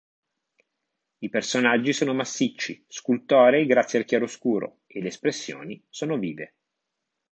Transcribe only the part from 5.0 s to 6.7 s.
espressioni sono vive.